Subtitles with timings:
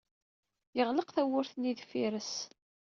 [0.75, 2.33] Yeɣleq tawwurt-nni deffir-s.